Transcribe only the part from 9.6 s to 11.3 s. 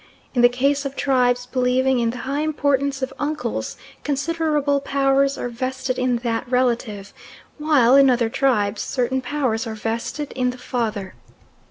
are vested in the father.